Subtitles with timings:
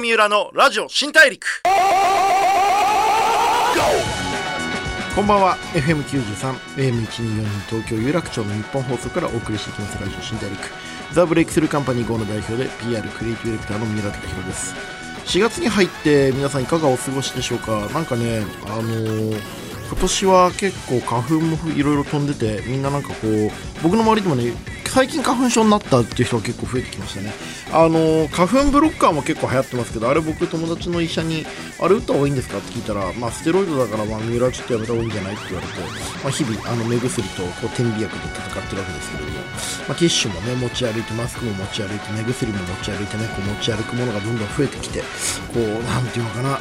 [0.00, 1.62] 三浦のラジオ新大陸。
[5.14, 5.56] こんばんは。
[5.74, 10.58] FM93 AM1242 東京有楽町の日本放送からお送りしていきますラジオ新大陸。
[11.12, 14.74] ザ・ブレイクスルーカンパニー GO の代表で PR クリエイティブディレクターの三浦貴弘です。
[15.26, 17.86] 4月に入って皆さんいかがお過ごしでしょうか？
[17.92, 23.50] なんかねあのー今年は結構花粉もいろいろ飛んでてみんななんかこう
[23.82, 24.52] 僕の周りでもね
[24.86, 27.32] 最近花粉症になったっていう人が結構増えてきましたね。
[27.72, 31.46] あの花粉ブロッカーも結構流行ってますけどあれ僕友達の医者に
[31.80, 45.00] あれ打った方がいいんですかって聞いたらまあステロイドだからまあ三浦はちょっとやめた方がいいんじゃないって言われて、まあ、日々あの目薬とこう点鼻薬で戦ってるわけですけれども、まあ、ティッシュもね持ち歩いてマスクも持ち歩いて目薬も持ち歩いてねこう持ち歩くものがどんどん増えてきて
[45.54, 46.58] こうなんていうのかな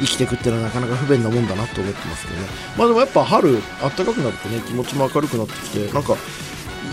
[0.00, 2.48] 生きていくっていうのはなかなか不便なもんだなと思ってますけどね。
[2.76, 6.16] まあでもやっぱ春暖かくなるとね気持ちも明るくなってきてなんか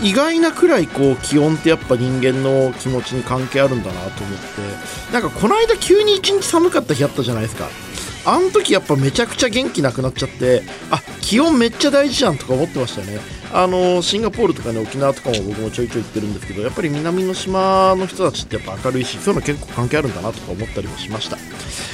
[0.02, 5.12] 意外なくらいこう気温ってやっぱ人間の気持ちに関係あるんだなと思って。
[5.12, 7.68] なんかこの間急に一日寒かった日あったじゃないですか。
[8.26, 13.20] あの時やっぱめちゃくちゃ元気なくなっちゃってあ気温めっちゃ大事じゃんとか思ってましたよね。
[13.52, 21.36] あのシンガポールとかね沖縄とかも僕もちょいちょい行ってるんですけどやっぱり南の島の人たちってやっぱ明るいしそういうの結構関係あるんだなとか思ったりもしました、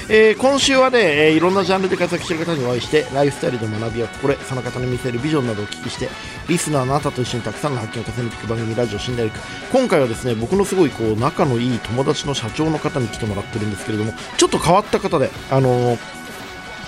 [0.09, 6.09] えー今週はね、えーいろんなジャンルで活躍してる方にお会いしてライフスタイルで学びや心得その方に見せるビジョンなどをお聞きして
[6.48, 9.39] リスナーのあなたと一緒にたくさんの発見を重ねていく番組ラジオ新大陸
[9.72, 16.22] 今回はですね僕のすごいこう仲のいい友達の社長の方に来てもらってるんですけれどもちょっと変わった方であのー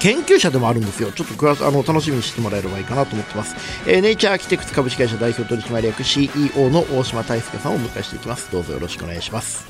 [0.04, 1.10] 研究者でもあるんですよ。
[1.12, 3.56] ちょっとあの楽しみにしてもらえればいいかなと思ってます。
[3.88, 8.52] えーネイチャーアーキテクツ株式会社代表取締役 CEO の大島大輔さんをお迎えしていきます。
[8.52, 9.66] どうぞよろしくお願いします。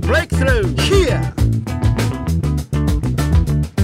[0.00, 1.34] ブレイクスルー Here!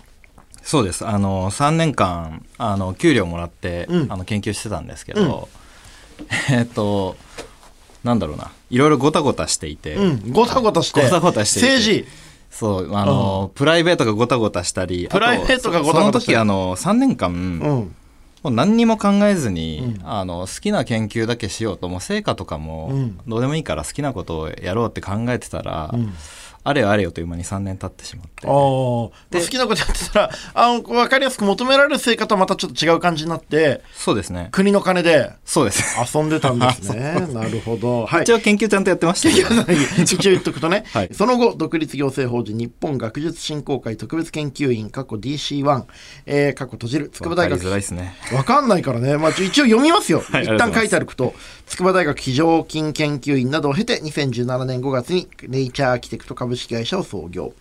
[0.64, 1.08] そうです。
[1.08, 5.48] あの、3年間、あの、給料もらって、うんあの、研究してたんですけど、
[6.52, 7.16] えっと、
[8.04, 8.52] なんだろうな。
[8.70, 11.02] いろいろごたごたしていて、うん、ごたごたして。
[11.02, 12.30] ごたごたしていて政治。
[12.50, 17.96] そう、あの、プライベートがごたごたしたり、プライベートがごたごたしたりそその時、あの、3年間、うん。
[18.42, 26.14] もう何にも考えずに、あの、好きな研究だけしようと、もう成果とかもうん、どうでもいいから好きなことをやろうって考えてたら、ん
[26.64, 28.48] あれよあれよという間に3年経ってしまって。
[28.48, 28.52] ああ。
[28.52, 29.14] 好
[29.50, 34.50] きなことやってたら、あの、わかりやすく求められる生活とはまたちょっと違う感じになって、そうですね。
[34.52, 35.98] 国の金でそうです。
[36.16, 37.28] 遊んでたんですね。
[37.34, 38.06] なるほど。
[38.06, 38.24] はい。
[38.24, 39.74] 一応研究ちゃんとやってましたけど。
[40.02, 45.84] 一応言っとくとね、 はいその後、独立行政法人日本学術振興会特別研究員、過去 DC1、
[46.26, 48.16] えー、かっこ閉じる、筑波大学わかりづらいですね。
[48.34, 49.18] わかんないからね。
[49.18, 50.24] まあ、一応読みますよ。
[50.30, 51.34] はい一旦書いてあること。
[51.68, 57.54] 筑波大学非常勤研究員などを経て、2017年5月にネイチャーアーキテクツ株、株式会社を創業。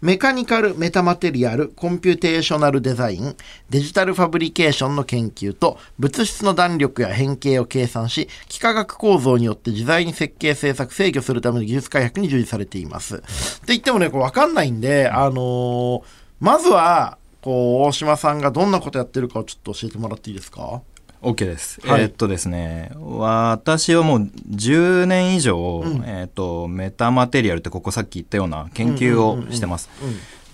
[0.00, 3.36] メカニカル、メタマテリアル、コンピューテーショナルデザイン、
[3.70, 13.16] デジタルファブリケーションの研究と、物質の弾力や変形を計算し、幾何学構造によって自在に設計、制作、制御するための技術開発に従事されています。
[13.16, 13.24] って
[13.68, 16.02] 言ってもね、これわかんないんで、あのー
[16.40, 20.82] まずは、こう、大島さんがどんなことやってるかをちょっと教えてもらっていいですか？
[21.22, 21.80] OK です。
[21.86, 29.88] はいえーっとですね、私はもう10年以上、えーっと、メタマテリアルってここさっき言ったような研究をしてます。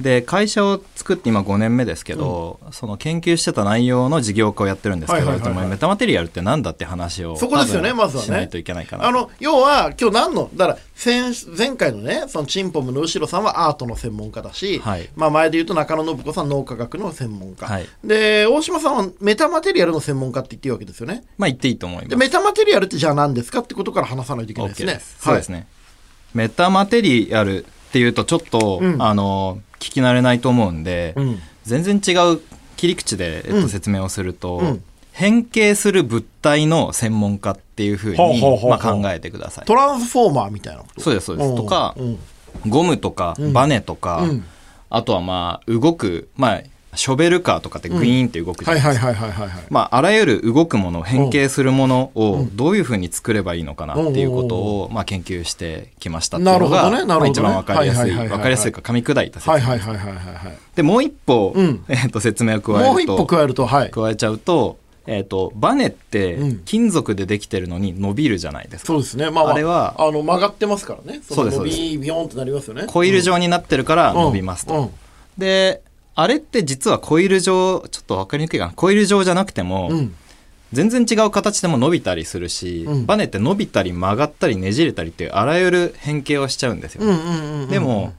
[0.01, 9.07] で、会社を作って今5年目ですけど、その研究してた内容の事業化をやってるんですけど、はいはいはいはいメタマテリアルってなんだって話をそこですよねまずはねしないといけないかな。
[9.07, 17.67] あの、要は、今日何の、だから、先、前回のね、そのチンポムの後ろさんはアートの専門家だし、はいまあ前で言うと中野信子さん脳科学の専門家。
[17.67, 21.25] はいで、大島さんはメタマテリアルの専門家って言っていいわけですよね。
[21.37, 22.27] まあ言っていいと思いで、ます。
[22.27, 24.95] メタマテリアルってじゃあ何ですかってことから話さないといけないです OK ね。
[24.95, 25.17] です。
[25.21, 25.67] そうですね。
[26.35, 31.39] メタマテリアルっていうとちょっと、うんあの、聞き慣れないと思うんで、うん。
[31.65, 32.41] 全然違う
[32.77, 33.69] 切り口で、えっと、うん。
[33.69, 34.85] 説明をすると、うん。
[35.13, 39.65] 変形する物体の専門家っていうふうにまあ考えてください。
[39.65, 40.83] トランスフォーマーみたいな。
[40.83, 41.01] こと。
[41.01, 41.57] そうです、そうです。
[41.57, 42.19] とか、うん。
[42.69, 44.45] ゴムとか、バネとか、うん。
[44.91, 46.63] あとはまあ、動く、まあ、
[46.95, 49.07] ショベルカーとかってグイーンって動くじゃはないいですか。
[49.09, 49.65] はいはいはいはいはい。
[49.69, 60.59] まあ、あらゆる動くもの、変形するものをどういうふうに作ればいいのかなっていうことを、まあ、研究してきましたっていうのが、なるほどねねまあ、一番わかりやすい、わかりやすいか噛み砕いた説明はいはいはいはいはいはい。
[60.75, 63.91] で、もう一歩、うんえっと、説明を加えると、もう一歩加えると、はい。
[63.91, 68.89] 加えちゃうと、えっ、と、バネってうん金属でできてるのに伸びるじゃないですか。
[68.89, 69.31] そうですね。
[69.31, 71.21] まあ、まあ、あれはあの、曲がってますからね。
[71.23, 72.85] そうですビヨーンってなりますよね。
[72.87, 74.75] コイル状になってるから伸びますと。
[74.75, 74.91] うんうん
[75.39, 75.83] で、
[76.21, 78.73] あれって実はコイル状、ちょっとわかりにくいかな。
[78.73, 80.15] コイル状じゃなくても、うん。
[80.73, 83.07] 全然違う形でも伸びたりするし、うん。
[83.07, 87.05] バネって伸びたり曲がったりねじれたりっていうあらゆる変形をしちゃうんですよ。
[87.69, 88.15] でも、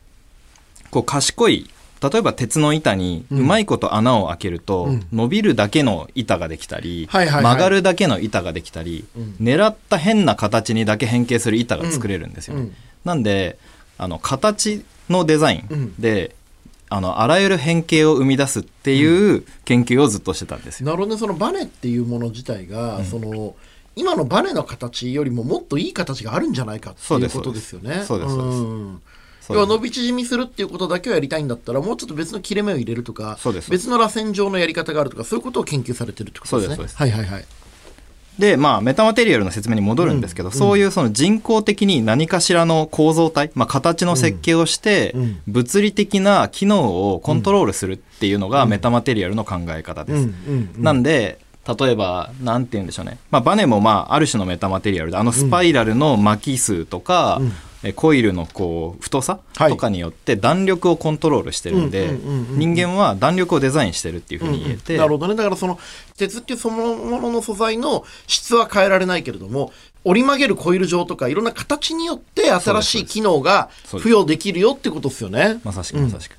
[0.92, 1.70] こう賢い、
[2.02, 5.06] 例えば鉄の板にうまいこと穴を開けると、うん。
[5.12, 9.36] 伸びるだけの板ができたり、曲がるだけの板ができたり、うん。
[9.42, 12.56] 狙った変な形にだけ変形する板が作れるんですよ。
[12.56, 12.62] ね。
[12.62, 12.76] うん。
[13.04, 13.60] なんで、
[13.98, 16.39] あの、形のデザインで、
[16.90, 20.88] あの、あらゆる変形を生み出すっていう研究をずっとしてたんですよ。
[20.88, 23.56] なるほどね、そのバネっていうもの自体が、その、
[23.96, 28.04] 今のバネの形よりももっといい形があるんじゃないかっていうことですよね。
[28.06, 36.76] そうですそうです要は伸び縮みするっていうことだけをやりたいんだったらもうちょっと別の切れ目を入れるとかそうです別の螺旋状のやり方があるとかそういうことを研究されてるってことですね。
[36.76, 37.46] そうですはいはいはい。
[38.40, 45.22] で、まあ、メタマテリアルの説明に戻るんですけど、そういうその人工的に何かしらの構造体、まあ、形の設計をして、うん。
[45.22, 50.20] うん物理的な機能をコントロールするっていうのがメタマテリアルの考え方です。
[50.20, 50.36] うん。
[50.48, 50.70] うん。
[50.76, 50.84] うん。
[50.84, 53.18] なんで、例えば、なんて言うんでしょうね。
[53.32, 57.48] まあ、バネもまあ、ある種のメタマテリアルで、あのスパイラルの巻き数とか、うん。
[57.48, 57.52] え
[57.96, 65.36] コイルのこう、太さはいとかによって弾力をコントロールしてるんでうんうんうんうん、人間は弾力をデザインしてるっていうふうに言えて、なるほどね。
[65.36, 65.80] だからその、
[66.18, 69.72] 鉄っていうそのものの素材の質は変えられないけれども、
[70.04, 75.60] 折り曲げるコイル状とかいろんな形によって新しい機能が付与できるよってことですよね。
[75.64, 76.39] まさしくまさしく。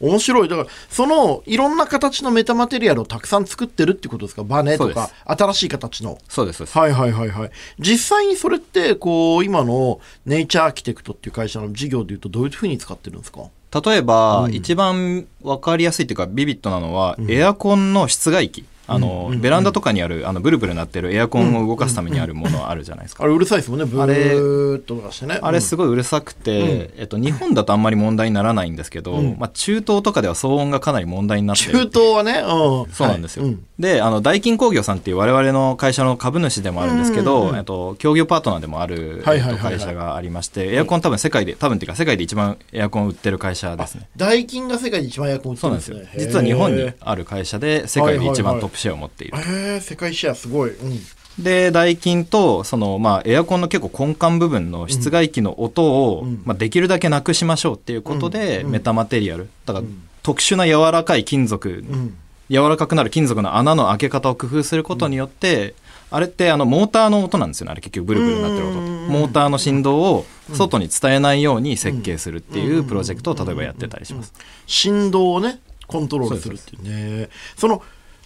[0.00, 0.48] 面白い。
[0.48, 4.42] だから、その、いろんな形のメタマテリアルをたくさん作ってるってことですか？
[4.42, 6.18] バネとか新しい形の。
[6.28, 6.64] そうです。
[6.64, 7.50] はいはいはいはい。
[7.78, 13.42] 実際にそれって、こう、今のネイチャーアーキテクトっていう会社の事業でいうとどういうふうに使ってるんですか？
[13.82, 18.64] 例えば、一番わかりやすいっていうか、ビビッドなのは、エアコンの室外機。
[18.92, 23.22] あの、ベランダとかにある、あの、ブルブルなってるエアコンを動かすためにあるものあるじゃないですか。
[23.22, 23.86] あれうるさいですもんね。
[23.86, 25.38] ブあれーっととかしてね。
[25.40, 32.92] あれすごいうるさくて、えっと、日本だとあんまり問題にならないんですけど、まあ、中東とかでは騒音がかなり問題になってる中東はね、うん。
[32.92, 33.44] そうなんですよ。
[33.80, 39.40] はいうんで、あの、大金工業さんっていう我々の会社の株主でもあるんですけど、えっと、協業パートナーでもある、会
[39.80, 44.08] 社がありまして、エアコン多分世界で、多分っていうか世界で一番エアコン売ってる会社ですね。
[44.16, 45.96] ダイキンが世界で一番エアコン売ってそうなんですよ。
[45.96, 46.26] るんですね。
[46.26, 49.38] 実は日本にへある会社で世界で一番トップシェアを持っている。
[49.38, 50.70] ーへー世界シェアすごい。
[50.70, 51.00] うん。
[51.42, 59.48] で、ダイキンと、その、まあ、エアコンの結構根幹部分の室外機の音を、うんまあ、できるだけなくしましょうっていうことで、うんメタマテリアル。
[59.64, 59.86] だから、
[60.22, 62.14] 特殊な柔らかい金属、うん。
[62.50, 65.74] 柔らかくなる金属の穴の開け方を工夫することによって、
[66.10, 67.72] あれってあのモーターの音なんですよね。
[67.72, 68.78] あれ結局ブルブルになってる音。
[68.80, 74.32] うんモーターの振動を外に伝えないように設計するっていうプロジェクトを例えばやってたりします。
[74.66, 75.58] 振動をね、
[75.88, 76.82] コントロールするっていう
[77.18, 77.28] ね。
[77.56, 77.82] その、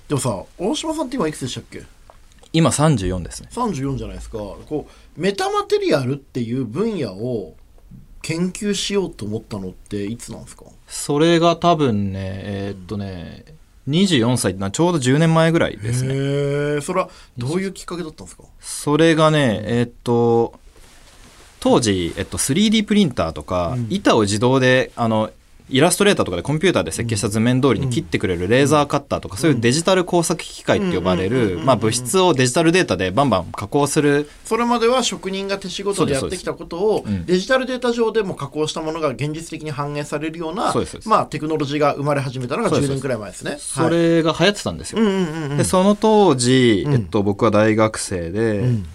[0.08, 1.82] でもさ、大島さんって今いくつでしたっけ？
[2.52, 3.48] 今34ですね。
[3.52, 4.86] 34じゃないですかこ
[5.16, 7.56] うメタマテリアルっていう分野を
[8.22, 10.64] 研究しようと思ったのっていつなんですか？
[10.86, 13.44] それが多分ね、えーっとね、
[13.88, 16.14] 24歳ってのはちょうど10年前ぐらいですね。
[16.14, 18.44] へえそれはどういうきっかけだったんですか？
[18.60, 20.58] それがね、えーっと、
[21.60, 25.30] 当時、えっと、3D プリンターとか、板を自動で、あの、
[25.74, 40.72] イラストレーターとかでコンピューターで設計した図面通りに切ってくれるレーザーカッターとか、そういうデジタル工作機械って呼ばれる、まあ物質をデジタルデータでバンバン加工する、それまでは職人が手仕事でやってきたことをデジタルデータ上でも加工したものが現実的に反映されるような
[41.06, 42.92] まあテクノロジーが生まれ始めたのが10そうです。
[42.92, 43.56] 年くらい前ですね。
[43.58, 45.02] それが流行ってたんですよ。
[45.56, 48.86] で、その当時、えっと、僕は大学生で、ん。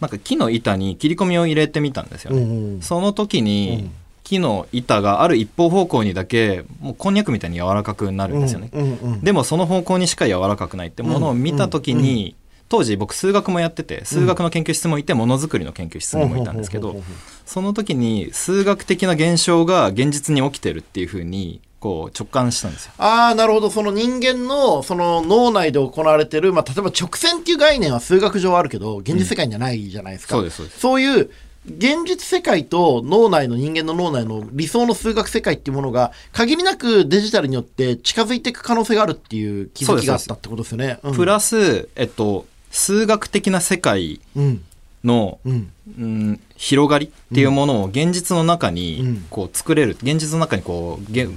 [0.00, 2.80] なんか木の板に切り込みを入れてみたんですよね。
[2.82, 3.90] その時に、
[4.30, 8.70] 木の板がある一方方向にだけ、もうこんにゃくみたいに柔らかくなるんですよね。
[8.72, 12.36] うんうんうんでもその方向にしか柔らかくないってものを見た時に、
[12.68, 22.92] 当時僕数学もやってて、数学の研究室もいて、ものづくりの研究室にもいたんですけどほうほうほうほう、その時に数学的な現象が現実に起きてるっていうふうに、こう直感したんですよ。
[22.98, 23.70] ああ、なるほど。
[23.70, 30.34] その人間の、その脳内で行われてる、まあ、例えば直線っていう概念は数学上あるけど、現実世界にはないじゃないですか。
[30.34, 31.30] そうですそうですそういう、
[31.66, 40.98] 現実世界と脳内の人間の脳内の理想の数学世界っていうものが、限りなくデジタルによって近づいていく可能性があるっていう気づきがあったってことですよね。
[41.02, 44.64] うんプラス、えっと、数学的な世界うん。
[45.04, 45.72] の、うん。
[45.98, 51.28] うん、広がりっていうものを現実の中うんにこう作れる、現実の中にこうげ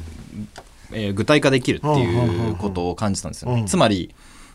[0.94, 3.62] えー具体化できるっていうことを感じたんですよね。
[3.62, 4.14] うんつまり、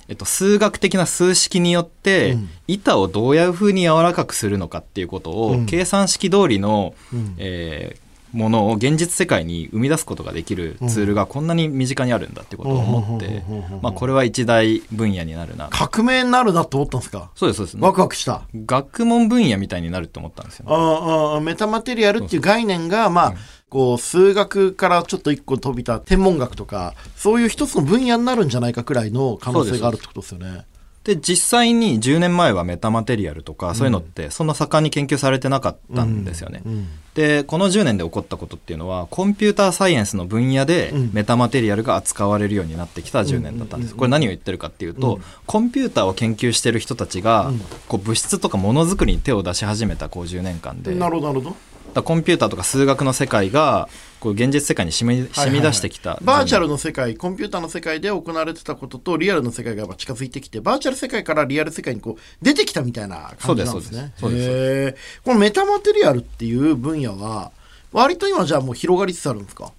[0.08, 15.70] えっと、数学的な数式によって、うん板をどういうふうに柔らかくするのかっていうことを、うん計算式通りの、うんえーものを現実世界に生み出すことができるツールがこんなに身近にあるんだってことを思ってうんうんうんうんうん、まあ、これは一大分野になるな。
[15.70, 17.30] 革命になるなと思ったんですか？
[17.34, 17.78] そうです、そうです。
[17.78, 18.42] ワクワクした。
[18.54, 20.72] 学問分野みたいになるって思ったんですよね。
[20.74, 23.34] ああメタマテリアルっていう概念が、まあ、
[23.70, 30.64] こう、数学からちょっと一個飛びた天文学とか、そういう一つの分野になるんじゃないかくらいの可能性があるってことですよね。
[31.04, 36.62] で、実際に10年前はメタマテリアルとか、そういうのって、そんな盛んに研究されてなかったんですよね。
[36.64, 43.96] うんで、この10年で起こったことっていうのは、コンピューターサイエンスの分野でうんメタマテリアルが扱われるようになってきた10年だったんです。
[43.96, 47.50] これ何を言ってるかっていうと、コンピューターを研究してる人たちが、
[47.88, 51.56] こう物質とかものづくりに手を出し始めたこう10年間で、なるほど、なるほど。
[51.94, 53.88] だコンピューターとか数学の世界が、
[54.20, 64.12] こう現実世界に染み染み出してきた、バーチャルの世界、コンピューターの世界で行われてたこととリアルの世界が近づいてきて、バーチャル世界からリアル世界にこう出てきたみたいな感じなんですね。
[64.16, 64.94] そうですそうです。
[64.94, 65.24] へー。
[65.24, 67.52] このメタマテリアルっていう分野は、
[67.92, 69.72] 割と今じゃあもう広がりつつあるんですか？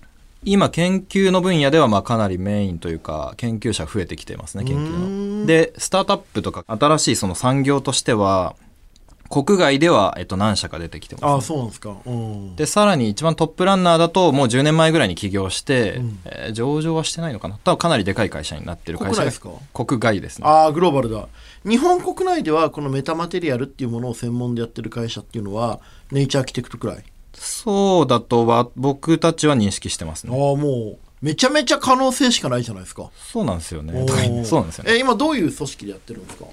[0.46, 5.46] 今研究の分野ではまあかなりメインというか研究者増えてきてますね研究の。
[5.46, 8.56] でスタートアップとか新しいその産業としては
[9.30, 11.96] 国外ではえっと何社か出てきてます、ああ、そうなんですか。
[12.06, 12.56] うん。
[12.56, 17.60] でさらに一番トップランナーだともう10年前ぐらいに起業して、えー上場はしてないのかな。
[17.64, 19.24] 多分かなりでかい会社になってる会社。
[19.24, 19.50] ですか？
[19.74, 20.48] 国外ですね。
[20.48, 21.28] ああ、グローバルだ。
[21.64, 25.80] 日本国内ではこのメタマテリアルっていうものを専門でやってる会社っていうのは、
[26.12, 27.04] ネイチャーアーキテクトくらい？
[27.36, 30.58] そうだとは僕たちは認識してますああ、ねも
[30.94, 33.12] う、めちゃめちゃ可能性しかないじゃないですか。
[33.32, 33.94] そうなんですよね。
[34.44, 34.94] そうなんですよね。
[34.94, 36.46] え、今どういう組織でやってるんですか？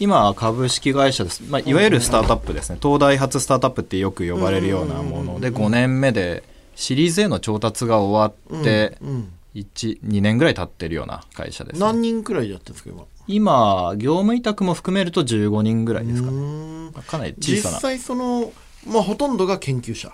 [0.00, 2.78] 今は株式会社です、まあ、いわゆるスタートアップですね。
[2.80, 6.44] 東大発スタートアップってよく呼ばれるようなもので5年目で
[6.76, 9.32] シリーズ A の調達が終わってうん。
[9.54, 13.04] 12年ぐらい経ってるような会社です、何人くらいでやってるんですか、今？
[13.26, 17.74] 今業務委託も含めると15人ぐらいですかうねかなり小さな。
[17.76, 18.52] 実際その、
[18.86, 20.12] まあ、ほとんどが研究者。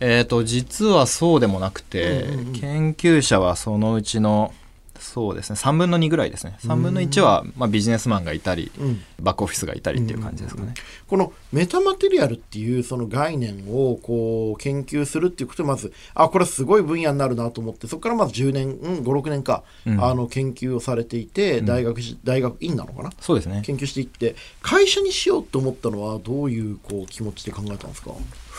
[0.00, 2.26] えっ、と実はそうでもなくて、
[2.60, 4.52] 研究者はそのうちの
[4.98, 5.56] そうですね。
[5.56, 6.56] 3分の2ぐらいですね。
[6.62, 9.00] 3分の1は、まあ、ビジネスマンがいたり、うん。
[9.20, 10.74] バックオフィスがいたりっていう感じですかね、
[11.08, 20.04] このメタマテリアルっていうその概念をこう研究するっていうことでまずあこれすごい分野になるなと思ってそこからまず10年、うん、56年か、うん。
[20.04, 23.10] あの研究をされていて大学し、大学院なのかな？
[23.20, 23.62] そうですね。
[23.64, 28.12] 研究していって会社にしようと思ったのはどういうこう気持ちで考えたんですか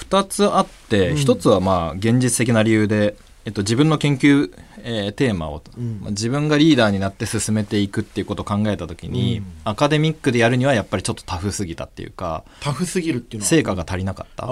[0.10, 1.18] ？2つあって、うん。
[1.18, 3.16] 1つはまあ現実的な理由で、
[3.46, 4.54] えっと、自分の研究、
[4.84, 6.00] えーテーマを、うん。
[6.02, 9.46] まあ自分がリーダーになって進めていくっていうことを考えた時に、うん。
[9.64, 13.50] アカデミックでやるにはやっぱりちょっとタフすぎたっていうかタフすぎるっていうのは？
[13.50, 14.50] 成果が足りなかったっっ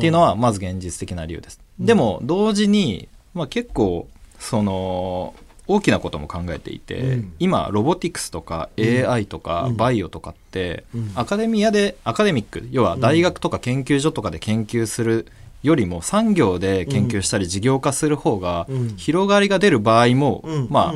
[0.00, 1.60] ていうのはまず現実的な理由です。
[1.78, 4.08] でも同時に、まあ、結構
[4.38, 5.34] その
[5.66, 7.32] 大きなことも考えていて、うん。
[7.38, 9.76] 今ロボティクスとか AI とかうん。
[9.76, 11.12] バイオとかって、うん。
[11.14, 15.26] アカデミアでアカデミック要は大学とか研究所とかで研究する
[15.62, 18.96] よりも産業で研究したり事業化する方がうん。
[18.96, 20.66] 広がりが出る場合も、うん。
[20.70, 20.92] まあ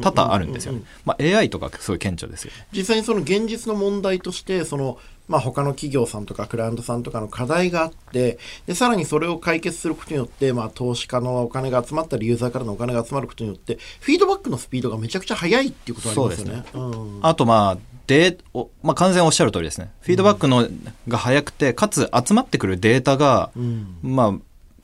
[0.00, 0.78] 多々あるんですよね。
[0.78, 0.84] うん。
[1.04, 2.52] まあ、AI とかすごい顕著ですよ。
[2.72, 4.98] 実際にその現実の問題としてその、
[5.28, 16.64] まあ、他の企業さんとかクライアントさんとかの課題があってでさらにそれを解決することによって、まあ、投資家のお金が集まったりユーザーからのお金が集まることによってフィードバックのスピードがめちゃくちゃ速いっていうことがありますよね。
[16.74, 17.18] うん。
[17.22, 17.78] あとまあ、
[18.10, 19.92] で、おまあ、完全おっしゃる通りですね。
[20.00, 20.66] フィードバックの
[21.06, 24.34] が早くて、かつ集まってくるデータが、うんまあ、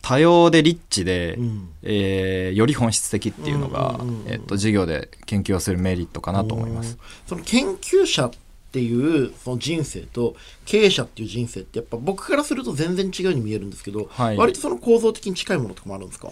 [0.01, 6.99] 多様でリッチで、うんえーより本質的っていうのが、うんうんうんうんえっと、授業で研究をするメリットかなと思います。
[7.27, 8.31] その研究者っ
[8.71, 16.31] ていうその人生と経営者っていう人生ってやっぱ僕からすると全然違うように見えるんですけど、はい割とその構造的に近いものとかもあるんですか？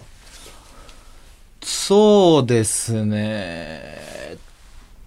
[1.61, 3.17] そうですね。
[3.17, 4.39] えっ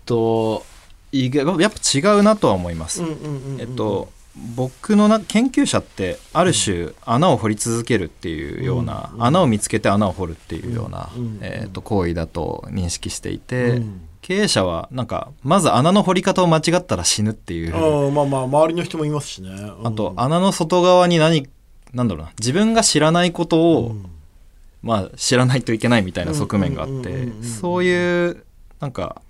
[0.05, 0.67] と、
[1.13, 3.03] 意外やっぱ違うなとは思います。
[3.59, 4.11] えっと、
[4.57, 14.01] 僕のな研究者ってある種穴を掘り続けるっていうような、穴を見つけて穴を掘るっていうような、うんえっと行為だと認識していて、うん。
[14.21, 17.75] 経営者はなんかまず穴の掘り方を間違ったら死ぬっていう。
[17.75, 19.51] ああまあまあ周りの人もいますしね。
[19.83, 21.49] あと穴の外側に何
[21.95, 24.07] なんだろうな自分が知らないことを、うん。
[24.83, 28.45] まあ、知らないといけないみたいな側面があってそういう
[28.81, 29.21] なんか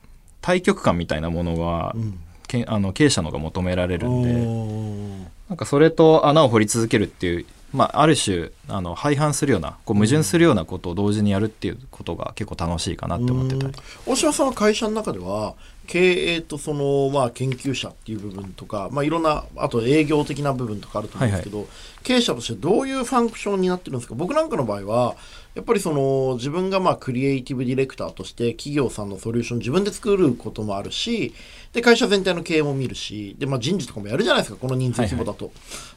[0.49, 2.19] 対極感みたいなものは、うん。
[2.47, 4.31] けあの経営者の方が求められるんで。
[4.31, 13.73] うんなんかそれと穴を掘り続けるっていう、まあ、ある種あの廃反するようなこう矛盾するようなことを同時にやるっていうことが結構楽しいかなって思ってたり、
[14.05, 15.55] 大島さんは会社の中では
[15.87, 21.67] 経営とその、まあ、研究者っていう部分とか、まあ、いろんなあと営業的な部分とかあると思うんですけど、
[22.03, 24.15] 経営者としてどういうファンクションになってるんですか？
[24.15, 25.17] 僕なんかの場合は
[25.55, 31.35] やっぱりその自分がまあクリエイティブディレクターとして企業さんのソリューション自分で作ることもあるし
[31.73, 35.51] で会社全体の経営も見るしで、まあ、人事とかもやるじゃないですかこの人数規模だと。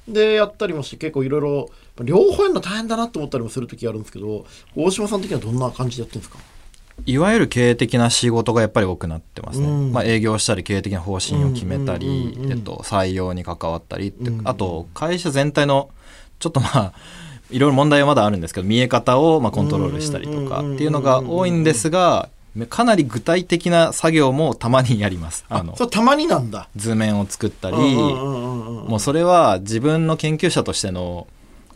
[0.08, 1.70] でやったりもして結構いろいろ
[2.04, 6.40] 両方やるの大変だなと思ったりもする時あるんですけど大島さん的にはどんな感じでやってるんですか？
[7.06, 9.92] いわゆる経営的な仕事がやっぱり多くなってますね、うん。
[9.92, 14.48] まあ、営業したり経営的な方針を決めたりえっと採用に関わったりってうん。
[14.48, 15.90] あと会社全体の
[16.40, 16.94] ちょっとまあ
[17.52, 22.30] いろいろ問題はまだあるんですけど見え方をまあコントロールしたりとかっていうのが多いんですが
[22.70, 25.46] かなり具体的な作業もたまにやります。
[25.48, 26.68] あのたまになんだ。
[26.76, 31.28] 図面を作ったりもうそれは自分の研究者としての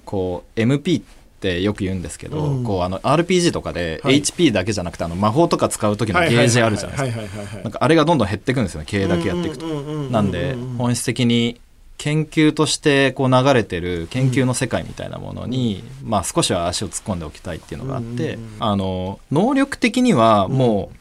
[0.04, 1.04] こう MP っ
[1.40, 2.64] てよく言うんですけど、うん。
[2.66, 4.22] こうあの RPG とかではい。
[4.22, 7.22] HP だけじゃなくてあの魔法とか使う時のゲージあるじゃないですか。
[7.22, 7.56] はいはいはいはい。
[7.56, 8.86] はいなんかあれがどんどん減っていくんですよね。
[8.86, 9.66] 経営だけやっていくと。
[9.66, 11.62] なんで本質的に
[11.98, 18.64] 研究としてこう流れてる研究の世界みたいなものに、まあ少しは足を突っ込んでおきたいっていうのがあって、うんうんうん。
[18.64, 20.98] あの能力的にはもう、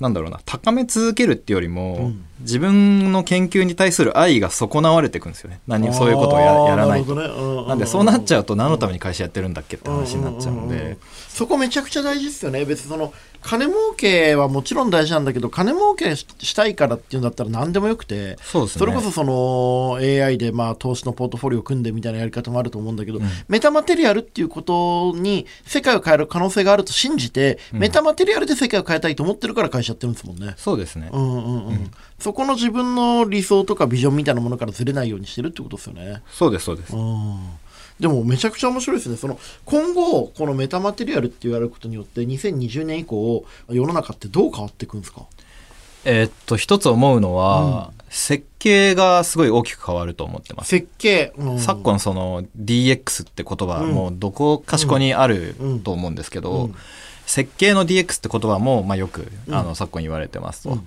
[0.00, 2.24] なんだろうな高め続けるっていうよりも、うん。
[2.40, 5.60] 自分の研究に対する愛が損なわれていくんですよね。
[5.66, 7.12] 何そういうことをややらないと。
[7.12, 7.68] あーるほどね。
[7.68, 10.96] なんでそうなっちゃうと何のためにに会社やってるんだっけって話になっちゃうんで、
[11.28, 12.64] そこめちゃくちゃ大事ですよね。
[12.64, 13.12] 別にその
[13.44, 18.70] 金儲けはもちろん大事なんだけど金儲けししたいからっていうんだったら何でもよくてそね。
[18.86, 23.24] れこそその AI でまあ投資のポートフォリオを組んでみたいなやり方もあると思うんだけど、うん。
[23.48, 27.80] メタマテリアルっていうことに世界を変える可能性があると信じて、うん。
[27.80, 30.54] メタマテリアルで世界を変えたいと思ってるから会社やってるんですもんね。
[30.56, 31.66] そうですね、うんうんうん。
[31.68, 31.90] うん。
[32.18, 36.22] そこの自分の理想とかビジョンみたいなものからずれないようにしてるってことですよね。
[36.30, 37.50] そうですそうです、うん
[38.00, 39.16] でもめちゃくちゃ面白いですね。
[39.16, 45.22] その今後このメタマテリアルって言われることによって2020年以降世の中ってどう変わっていくんですか？
[46.04, 50.68] えーっと一つ思うのは、設計がすごい大きく変わると思ってます。
[50.68, 51.58] 設計、うん。
[51.58, 53.92] 昨今その DX って言葉はうん。
[53.92, 56.74] もうどこかしこにあると思うんですけど、うん。
[57.26, 59.54] 設計の DX って言葉もまあよくうん。
[59.54, 60.70] あの昨今言われてますと。
[60.70, 60.86] うん。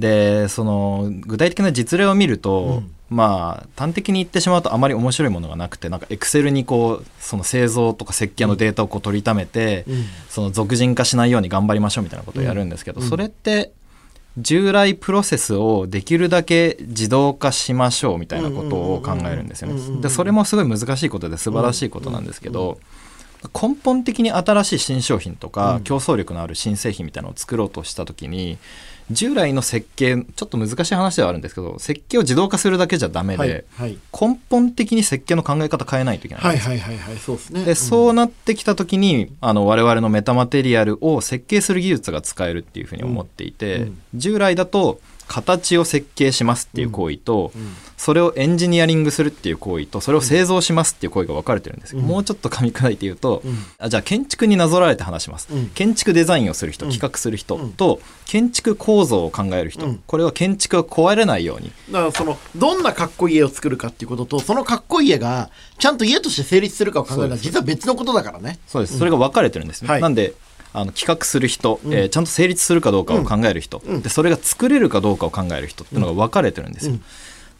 [0.00, 10.04] でその具体的な実例を見ると、うんまあ端的に言ってしまうとあまり面白いものがなくてなんかエクセルにこうその製造とか設計のデータをこう取りためて、うん。
[10.28, 13.08] その俗人化しないように頑張りましょうみたいなことをやるんですけど、うん。
[13.08, 13.72] それって
[14.38, 20.02] 従来プロセスをできるだけ自動化しましょうみたいなことを考えるんですようんうんうんうんね。
[20.02, 22.78] でそれもすごい難しいことで素晴らしいことなんですけど
[23.54, 28.58] 根本的に新しい新商品とうんか競争力のある新製品みたいなのを作ろうとした時に
[29.10, 33.98] 従来の設計ちょっと難しい話ではあるんですけど設計を自動化するだけじゃダメはいではい。
[34.18, 37.16] 根本的に設計の考え方変えないといけないんはいはいはいはい。
[37.18, 37.64] そうですね。
[37.64, 43.98] でそうなってきた時にあの我々のメタマテリアルを設計する技術が使えるっていうふうに思っていて、うんうん。
[44.14, 47.74] 従来だと形を設計しますっていう行為と、うん。
[47.96, 52.06] それをエンジニアリングするっていう行為とそれを製造しますっていう行為が分かれてるんですよ、うん。
[52.06, 53.56] もうちょっと噛み砕いて言うと、うん。
[53.78, 55.68] あじゃあ建築になぞらえて話します、うん。
[55.70, 57.72] 建築デザインをする人うん企画する人うん。
[57.72, 60.02] と建築構造を考える人、うん。
[60.06, 61.72] これは建築が壊れないように。
[61.90, 68.58] だからそのどんなかっこいい家を作るかっていうこととそのかっこいい家がちゃんと家として成立するかを考えるのは実は別のことだからね。
[68.66, 70.02] そうです、それが分かれてるんですね、はい。
[70.02, 70.34] なんで
[70.78, 71.94] あの企画する人、うん。
[71.94, 74.02] えーちゃんと成立するかどうかを考える人、うん。
[74.02, 76.96] でそれが作れるかどうかを考える人っていうのが分かれてるんですよ、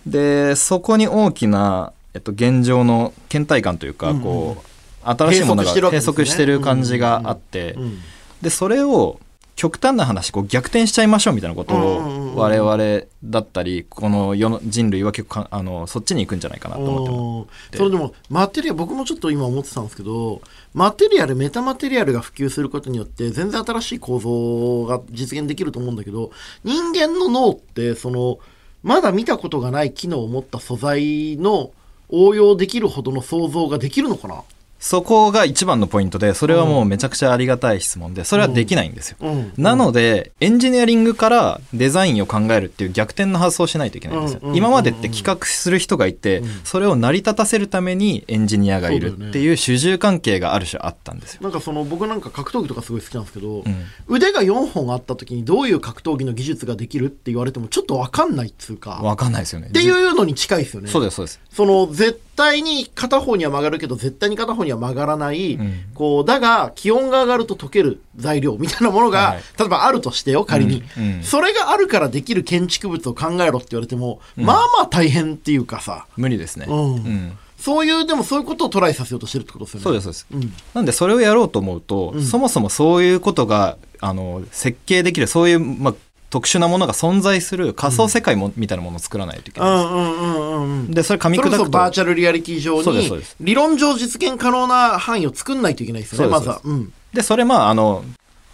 [0.07, 7.99] でそこに大きな、えっと、現状の倦怠感というか、こう新しいものが閉塞してる感じがあって、うん。
[8.43, 9.19] でそれを
[9.57, 20.43] 極端な話こう逆転しちゃいましょうみたいなことを我々だったりこの世の人類は結構かあのそっちに行くんじゃないかなと思ってそれでもマテリアル僕もちょっと今思ってたんですけど
[20.75, 26.31] マテリアルメタマテリアルが普及することによって全然新しい構造が実現できると思うんだけど
[26.63, 28.39] 人間の脳ってその
[28.83, 31.71] まだ見たことがない機能を持った素材の
[32.11, 34.45] 応用できるほどの想像ができるのかな？
[34.79, 39.17] そこが一番のポイントでそれはもうめちゃくちゃありがたい質問でそれはできないんですよ。
[39.21, 44.41] うんなので、エンジニアリングからデザインを考えるっていう逆転の発想をしないといけないんですよ。
[44.55, 51.43] 今までって企画する人がいて、うんそれを成り立たせるためにエンジニアがいるっていう主従関係がある種あったんですよ。
[51.43, 59.69] なんかその僕なんか格闘技とかすごい好きなんですけど、うん腕が4本あった時にどういう格闘技の技術ができるって言われてもちょっと分かんないっつうかわかんないですよね。
[59.69, 60.89] っていうのに近いですよね。
[60.89, 61.41] そうです、そうです。
[61.53, 65.75] その絶対に片方には曲がるけど絶対に片方には曲がらない、うん。
[65.95, 69.27] こうだが気温が上がると溶ける材料みたいなものが、はい。
[69.29, 71.17] はい例えばあるとしてよ仮に、うん。
[71.17, 71.23] うん。
[71.23, 74.45] それがあるからできる建築物を考えろって言われても、うん。
[74.45, 76.07] まあまあ大変っていうかさ。
[76.17, 76.67] 無理ですね。
[76.69, 76.95] うん。
[76.95, 77.39] うん。
[77.59, 79.85] そういうでもそういうことをトライさせようとしてるってことですよね。
[79.85, 80.27] そうです、そうです。
[80.33, 80.53] うん。
[80.75, 82.23] なんでそれをやろうと思うと、うん。
[82.23, 85.95] そもそもそういうことがあの設計できるそういう、まあ、
[86.31, 91.65] 特殊なものが存在する仮想世界も、みたいなものを作らないといけないんです、うんうんうんうんでそれ噛み砕くと。
[91.71, 93.11] バーチャルリアリティ上に
[93.41, 96.61] 理論上実現可能な範囲を作んないといけないですよねまずは。
[96.65, 96.93] うん。
[97.13, 98.05] でそれまああの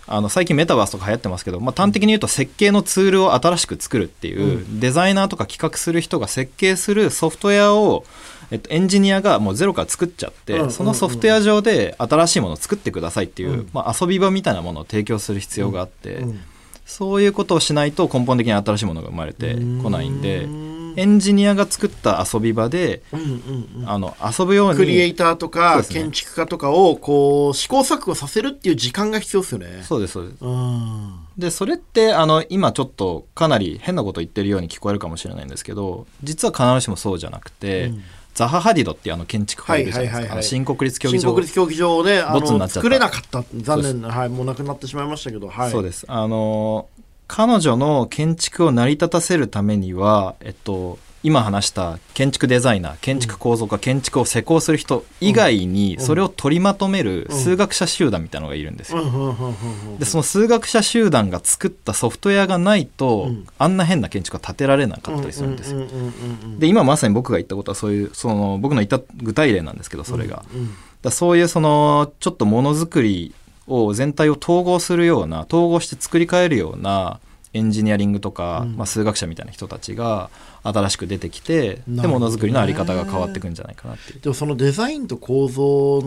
[0.06, 8.04] あの最近メタバースとか流行ってますけど、まあ、端的に言うと設計のツールを新しく作るっていう、デザイナーとか企画する人が設計するソフトウェアを、
[8.50, 10.72] えっと、エンジニアがもうゼロから作っちゃって、うんうんうん。
[10.72, 13.70] そのソフトウェア上で新しいものを作ってくださいっていう、うん。
[13.72, 16.40] まあ、遊び場みたいなものを提供する必要があって、うん
[16.84, 23.88] そういうことをしないと根本的に新しいものが生まれてこないんでうんエンジニアが作った遊び場でうんうんうん。
[23.88, 29.82] あの遊ぶようにクリエイターとか建築家とかをこう試行錯誤させるっていう時間が必要ですよね。
[29.82, 30.44] そうですそうです。
[30.44, 31.18] うん。
[31.38, 38.02] でそれってあの今ちょっとかなり変なこと言ってるように聞こえるかもしれないんですけど実は必ずしもそうじゃなくて、うん
[38.34, 40.44] ザハ・ハディドっていうあの建築家がいるじゃないですはいはいはいはい。
[40.44, 41.20] 新国立競技場。
[41.20, 42.80] 新国立競技場をねあのボツになっちゃった。
[42.80, 43.44] 作れなかった。
[43.56, 45.70] 残念なはいもうなくなってしまいましたけどはい。
[45.70, 46.04] そうです。
[46.08, 46.88] あの
[47.28, 59.52] 彼女の建築を成り立たせるためにはえっと今話した建築デザイナー建築構造家、建築を施工する人以外にそれを取りまとめる数学者集団みたいなのがいるんですよ、うんうんうんうんう
[59.96, 59.98] ん。
[59.98, 63.46] でその数学者集団が作ったソフトウェアがないと、うん。
[63.58, 65.78] あんな変な建築は建てられなかったりするんですよ。
[65.78, 66.12] うんうんうん
[66.44, 70.70] うんで今まさに僕が言ったことはそういうその僕の言った具体例なんですけどそれが、うん
[71.02, 73.34] だそういうそのちょっとものづくり
[73.66, 77.20] を全体を統合するような統合して作り変えるような
[77.54, 78.76] エンジニアリングとか、うん。
[78.76, 80.30] まあ、数学者みたいな人たちが
[80.62, 84.12] 新しく出てきて、でものづくりのあり方が変わっていくんじゃないかなって。
[84.12, 84.20] いう。
[84.20, 86.02] でもそのデザインと構造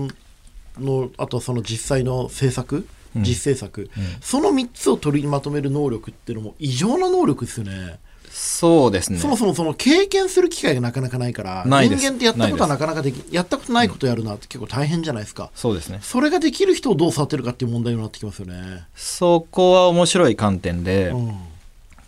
[0.79, 3.23] のあとその実際の制作うん。
[3.23, 3.89] 実制作、
[4.21, 7.97] その3つを取りまとめる能力っていうのも異常な能力ですよね
[8.38, 9.19] そうですね。
[9.19, 16.00] そもそもその経験する機会がなかなかないから人間ってやったことはなかなかできやったことないことやるなって結構大変じゃないですか、そうですね。
[16.02, 21.36] それができる人をどう育てるかっていう問題になってきますよね、そこは面白い観点で、うん。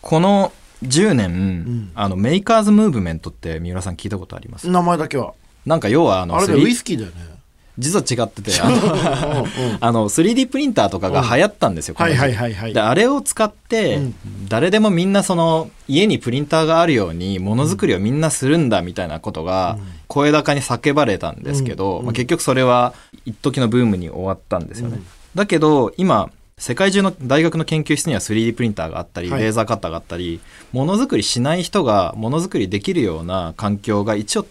[0.02, 0.52] この
[0.84, 1.92] 10年、ん。
[1.96, 4.70] あのメーカーズムーブメントって三浦さん聞いたことあります？
[4.70, 5.34] 名前だけは。
[5.66, 7.37] なんか要はあのあれだよ 3D ウイスキーだよね
[7.78, 12.20] 実は違っててあの うんうんあの 3D プリンターとかが流行ったんですよ、この時期。
[12.20, 12.74] はいはいはいはい。
[12.74, 14.16] であれを使って、うん。
[14.50, 22.06] 誰でもみんなその家にプリンターがあるようにものづくりをみんなするんだみたいなことが声高に叫ばれたんですけど、うん。
[22.06, 22.94] まあ、結局それは
[23.26, 24.96] 一時のブームに終わったんですよね。
[24.96, 25.06] うん。
[25.36, 29.42] だけど今世界中の大学の研究室には 3D プリンターがあったり、はい。
[29.42, 30.40] レーザーカッターがあったり
[30.72, 34.48] ものづくりしない人がものづくりできるような環境が一応、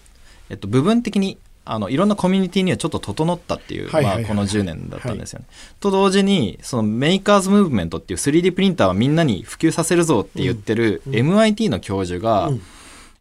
[0.48, 5.46] えっと、部分的にあのいろんなコミュニティにはちょっと整ったっていう、まあ、この10年だったんですよね。
[5.80, 12.62] と同時にそのメーカーズムーブメントっていう 3D プリンターはみんなに普及させるぞって言ってる MIT の教授がうん。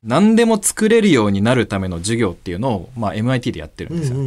[0.05, 4.19] 何でも作れるようになるための授業っていうのを、まあ、MIT でやってるんですよ。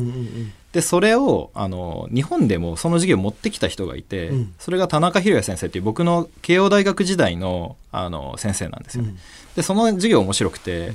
[0.72, 4.54] でそれをあの日本でもその授業を持ってきた人がいて、うん。
[4.58, 9.14] それが田中宏也先生っていう僕の慶応大学時代のあの先生なんですよね。
[9.54, 10.92] でその授業面白くて、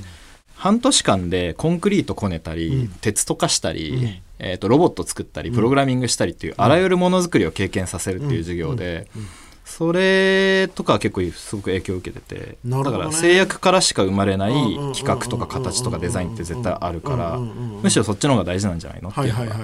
[0.64, 2.88] 半年間でコンクリートこねたり、うん。
[3.02, 4.22] 鉄とかしたり、うん。
[4.40, 9.10] えー、とロボット作ったりプログラミングしたりっていう、あらゆるものづくりを経験させるっていう授業で、
[9.66, 12.82] それとかは結構すごく影響を受けてて、ね。
[12.82, 14.54] だから制約からしか生まれない
[14.96, 19.58] 企画とか形とかデザインって絶対あるからむしろそっちの方が大事なんじゃないのってはいいうのが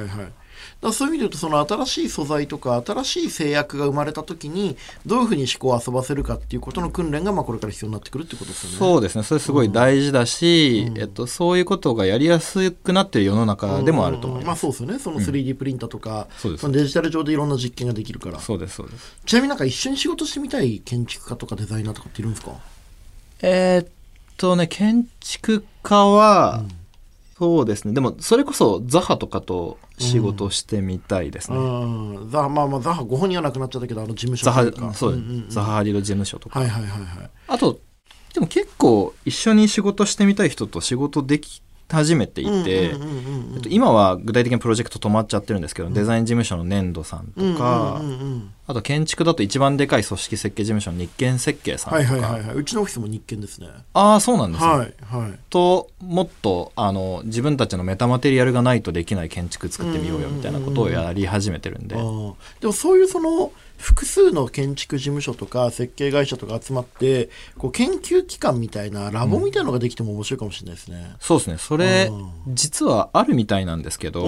[0.81, 8.77] だそういう意味で言うとその新しい素材とか新しい制約が生まれた時にどういうふうに思考を遊ばせるかっていうことの訓練がまあこれから必要になってくるってことですよね。
[8.77, 9.23] そうですね。
[9.23, 14.99] それすごい大事だし、えっと、そういうことがやりやすくなってる世の中でもあると思います、まあそうですよね。
[14.99, 16.65] その 3D プリンターとか、そうです。
[16.65, 18.39] のデジタル上でいろんな実験ができるから。
[18.39, 19.17] そうですそうです。
[19.25, 22.53] ちなみになんか一緒に仕事してみたい建築家とかデザイナーとかっているんですか？
[23.41, 23.87] えーっ
[24.37, 26.63] とね建築家は、
[27.37, 27.93] そうですね。
[27.93, 32.29] でもそれこそザハとかと仕事してみたいですね、うん。
[32.29, 34.93] ザまあまあザハご本人はなくなっちゃったけどあの事務所とか。
[34.93, 35.49] そう、んんん。
[35.49, 37.29] ザハハリド事務所とか、はいはいはいはい。
[37.47, 37.79] あと
[38.33, 42.93] でも結構一緒に仕事してみたい人と仕事でき始めていて、
[43.67, 52.55] 今は具体的にプロジェクト止まっちゃってるんですけど、デザイン事務所の粘土さんとか、うんうんうんうんあと建築だと一番でかい組織設計事務所の日建設計さんとか、はいはいはいはい。
[52.55, 53.67] うちのオフィスも日建ですね。
[53.93, 55.39] ああそうなんですね、はいはい。
[55.49, 62.37] ともっとあの自分たちのメタマテリアルがないとできない建築作ってみようよみたいなことをやり始めてるんで、でも
[62.71, 71.15] そういうその複数の建築事務所とか設計会社とか集まってこう研究機関みたいなラボみたいなのができても面白いかもしれないですね。
[71.19, 71.57] そうですね。
[71.57, 72.55] それうん。
[72.55, 74.21] 実はあるみたいなんですけど、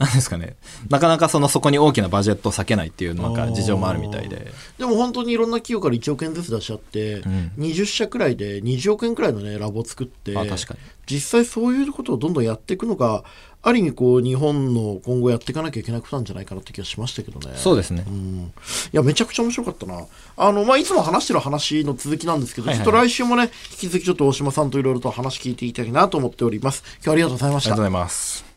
[0.00, 0.56] なんですかね。
[0.88, 4.50] なかなかそのそこに大きなバジェットを避けないっていうなんか事情もあるみたいで。
[4.78, 13.24] でも本当にいろんな企業から1億円ずつ出し合って、ん20社くらいで20億円くらいのね、ラボを作って、あ確かに実際そういうことをどんどんやっていくのが、
[13.62, 17.56] ある意味こう、日本の今後やっていかなきゃいけないことなんじゃないかなって気がしましたけどね。
[17.56, 18.04] そうですね。
[18.06, 18.52] うん
[18.92, 20.06] いや、めちゃくちゃ面白かったな。
[20.36, 26.82] あの、まあ、いつも話してる話の続きなんですけど、はいはいちょっと来週もね、引き続きちょっと大島さんといろいろと話聞いていきたいなと思っております。
[26.96, 27.90] 今日はありがとうございましたありがとう。
[27.90, 28.49] ございます。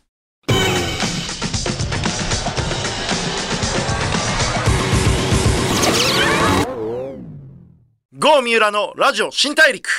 [8.23, 9.89] 郷三浦のラジオ新大陸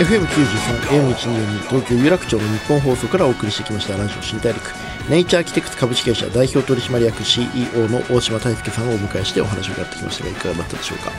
[0.00, 0.26] FM93、
[1.14, 4.93] AM124 東京有楽町の日本放送からお送りしてきましたラジオ新大陸。
[5.10, 11.12] ネイチャーアーキテクト株式会社代表取締役 CEO の大島大輔さんをお迎えしてお話を伺ってきましたが、いかがだったでしょうか？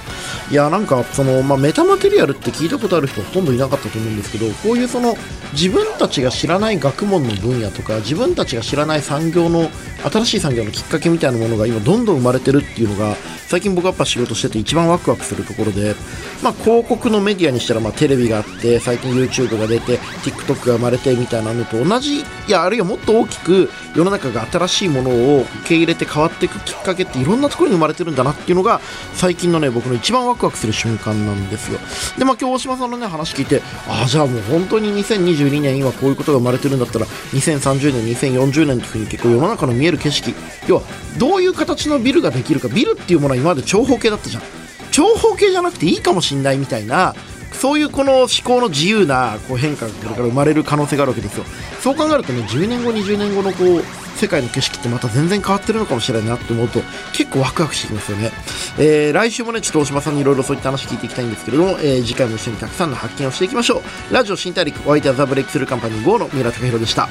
[0.50, 5.16] いや、なんか、その、まあ、メタマテリアルって聞いたことある人ほとんどいなかったと思うんですけど、こういうその、
[5.54, 9.70] 自分たちが知らない学問の分野とか、自分たちが知らない産業の、
[10.04, 13.16] 新しい産業のきっかけみたいなものが今どんどん生まれてるっていうのが、
[13.48, 15.96] 最近僕はやっぱ仕事してて一番ワクワクするところで、
[16.42, 28.82] まあ、広告のメディアにしたらまあテレビがあって最近 YouTube が出て TikTok が生まれてみたいなのと同じいやあるいはもっと大きく世の中が新しいものを受け入れて変わっていくきっかけっていろんなところに生まれてるんだなっていうのが
[29.14, 31.80] 最近のね僕の一番ワクワクする瞬間なんですよ。
[32.18, 40.34] でまあ今日大島さんのね話聞いてああじゃあもう本当に2022年今こういうことが生まれてるんだったら2030年2040年っていうふうに結構世の中の見える景色。
[40.68, 40.82] 要は
[41.18, 44.44] どういう形のビルができるかビルっていうものは今まで長方形だったじゃん。
[44.92, 47.16] 長方形じゃなくていいかもしんないみたいな
[47.66, 51.46] そういうこの思考の自由なこう変化がこれから生まれる可能性があるわけですよ。
[51.82, 53.84] そう考えるとね10年後20年後のこう
[54.20, 58.32] 世界の景色ってまた全然変わってるのかもしれないなって思うと結構ワクワクしてきますよね、
[58.78, 64.14] えー来週もねちょっと大島さんにいろいろそういった話聞いていきたいんですけれども、えー次回も一緒にたくさんの発見をしていきましょう。
[64.14, 67.10] ラジオ新大陸お相手はザブレイクスルーカンパニー GO の三浦貴弘でした。